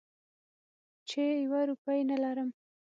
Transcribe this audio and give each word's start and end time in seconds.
چې 1.09 1.21
یوه 1.43 1.61
روپۍ 1.69 1.99
نه 2.09 2.17
لرم. 2.23 2.49